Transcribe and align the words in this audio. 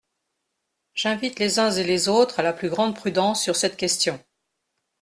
J’invite 0.95 1.37
les 1.37 1.59
uns 1.59 1.69
et 1.69 1.83
les 1.83 2.07
autres 2.09 2.39
à 2.39 2.41
la 2.41 2.53
plus 2.53 2.69
grande 2.71 2.95
prudence 2.95 3.43
sur 3.43 3.55
cette 3.55 3.77
question. 3.77 4.19